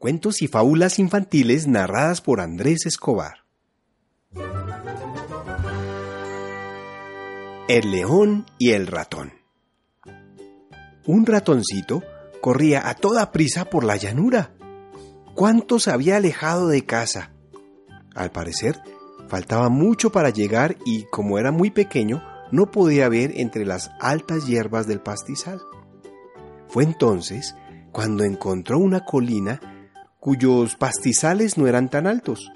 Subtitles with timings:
[0.00, 3.44] Cuentos y fábulas infantiles narradas por Andrés Escobar.
[7.68, 9.34] El león y el ratón.
[11.04, 12.02] Un ratoncito
[12.40, 14.54] corría a toda prisa por la llanura.
[15.34, 17.32] ¿Cuánto se había alejado de casa?
[18.14, 18.80] Al parecer,
[19.28, 24.46] faltaba mucho para llegar y, como era muy pequeño, no podía ver entre las altas
[24.46, 25.60] hierbas del pastizal.
[26.68, 27.54] Fue entonces
[27.92, 29.60] cuando encontró una colina
[30.20, 32.52] cuyos pastizales no eran tan altos.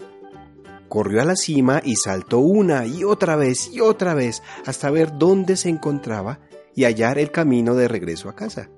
[0.88, 5.18] Corrió a la cima y saltó una y otra vez y otra vez hasta ver
[5.18, 6.40] dónde se encontraba
[6.76, 8.68] y hallar el camino de regreso a casa.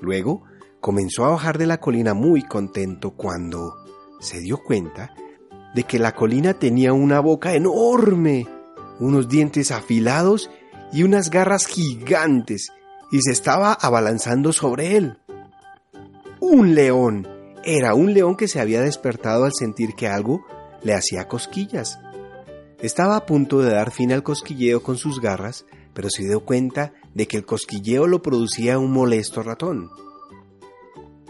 [0.00, 0.44] Luego
[0.80, 3.74] comenzó a bajar de la colina muy contento cuando
[4.20, 5.12] se dio cuenta
[5.74, 8.46] de que la colina tenía una boca enorme,
[9.00, 10.50] unos dientes afilados
[10.92, 12.68] y unas garras gigantes,
[13.10, 15.18] y se estaba abalanzando sobre él.
[16.40, 17.26] Un león
[17.64, 20.44] era un león que se había despertado al sentir que algo
[20.82, 22.00] le hacía cosquillas.
[22.80, 26.92] Estaba a punto de dar fin al cosquilleo con sus garras, pero se dio cuenta
[27.14, 29.90] de que el cosquilleo lo producía un molesto ratón.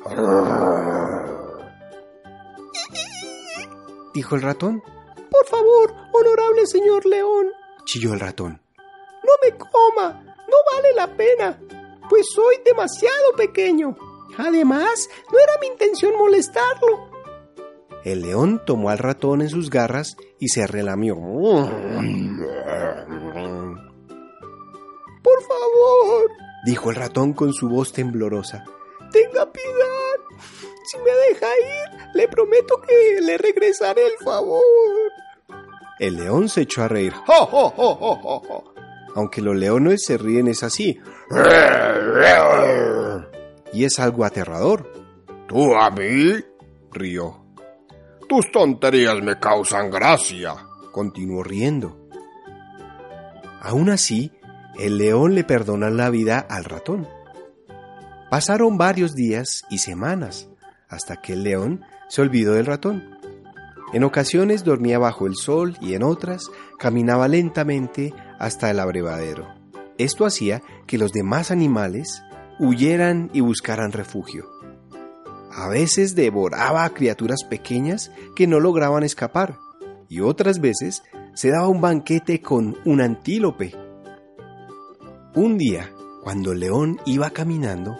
[4.14, 4.82] Dijo el ratón.
[5.30, 7.46] Por favor, honorable señor león,
[7.84, 8.60] chilló el ratón.
[8.76, 11.58] No me coma, no vale la pena,
[12.08, 13.96] pues soy demasiado pequeño.
[14.38, 17.10] Además, no era mi intención molestarlo.
[18.04, 21.14] El león tomó al ratón en sus garras y se relamió.
[25.22, 26.30] Por favor,
[26.66, 28.64] dijo el ratón con su voz temblorosa.
[29.12, 30.38] Tenga piedad.
[30.84, 34.62] Si me deja ir, le prometo que le regresaré el favor.
[36.00, 37.12] El león se echó a reír.
[39.14, 40.98] Aunque los leones se ríen es así
[43.72, 44.92] y es algo aterrador.
[45.48, 46.34] ¿Tú a mí?
[46.92, 47.44] rió.
[48.28, 50.54] Tus tonterías me causan gracia.
[50.90, 52.08] Continuó riendo.
[53.60, 54.32] Aún así,
[54.78, 57.08] el león le perdona la vida al ratón.
[58.30, 60.48] Pasaron varios días y semanas
[60.88, 63.18] hasta que el león se olvidó del ratón.
[63.92, 69.46] En ocasiones dormía bajo el sol y en otras caminaba lentamente hasta el abrevadero.
[69.98, 72.22] Esto hacía que los demás animales
[72.62, 74.48] huyeran y buscaran refugio.
[75.50, 79.58] A veces devoraba a criaturas pequeñas que no lograban escapar,
[80.08, 81.02] y otras veces
[81.34, 83.74] se daba un banquete con un antílope.
[85.34, 85.90] Un día,
[86.22, 87.96] cuando el león iba caminando,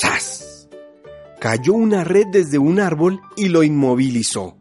[0.00, 0.68] ¡zas!
[1.40, 4.56] cayó una red desde un árbol y lo inmovilizó.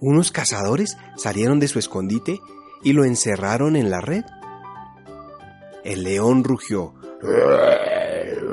[0.00, 2.40] Unos cazadores salieron de su escondite
[2.82, 4.24] y lo encerraron en la red.
[5.84, 6.94] El león rugió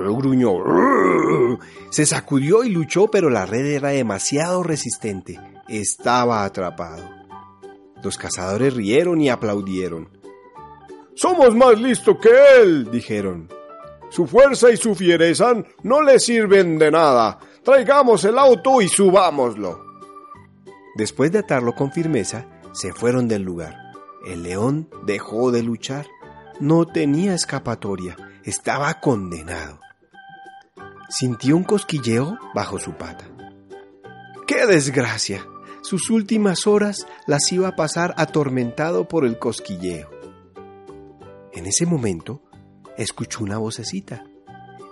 [0.09, 1.59] gruñó.
[1.89, 5.39] Se sacudió y luchó, pero la red era demasiado resistente.
[5.67, 7.09] Estaba atrapado.
[8.03, 10.09] Los cazadores rieron y aplaudieron.
[11.13, 12.29] Somos más listos que
[12.61, 13.49] él, dijeron.
[14.09, 15.53] Su fuerza y su fiereza
[15.83, 17.39] no le sirven de nada.
[17.63, 19.85] Traigamos el auto y subámoslo.
[20.95, 23.75] Después de atarlo con firmeza, se fueron del lugar.
[24.25, 26.07] El león dejó de luchar.
[26.59, 28.17] No tenía escapatoria.
[28.43, 29.79] Estaba condenado
[31.11, 33.25] sintió un cosquilleo bajo su pata.
[34.47, 35.45] ¡Qué desgracia!
[35.81, 40.09] Sus últimas horas las iba a pasar atormentado por el cosquilleo.
[41.53, 42.41] En ese momento,
[42.97, 44.23] escuchó una vocecita.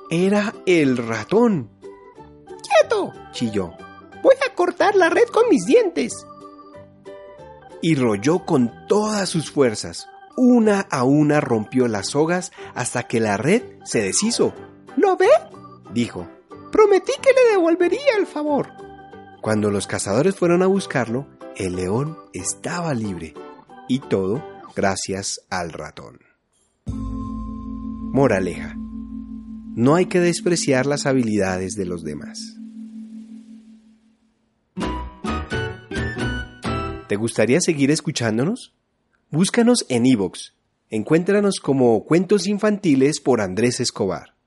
[0.09, 1.69] Era el ratón.
[2.47, 3.13] ¡Quieto!
[3.31, 3.73] chilló.
[4.21, 6.25] Voy a cortar la red con mis dientes.
[7.81, 10.07] Y rolló con todas sus fuerzas.
[10.35, 14.53] Una a una rompió las sogas hasta que la red se deshizo.
[14.97, 15.29] ¿Lo ve?
[15.93, 16.27] Dijo,
[16.71, 18.69] Prometí que le devolvería el favor.
[19.41, 23.33] Cuando los cazadores fueron a buscarlo, el león estaba libre,
[23.87, 24.43] y todo
[24.75, 26.19] gracias al ratón.
[26.85, 28.75] Moraleja.
[29.75, 32.57] No hay que despreciar las habilidades de los demás.
[37.07, 38.73] ¿Te gustaría seguir escuchándonos?
[39.31, 40.53] Búscanos en iVoox.
[40.89, 44.38] Encuéntranos como Cuentos Infantiles por Andrés Escobar.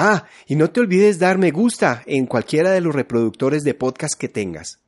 [0.00, 4.14] Ah, y no te olvides dar me gusta en cualquiera de los reproductores de podcast
[4.16, 4.78] que tengas.